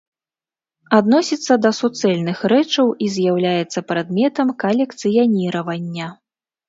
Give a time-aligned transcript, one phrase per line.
[0.99, 6.07] Адносіцца да суцэльных рэчаў і з'яўляецца прадметам калекцыяніравання.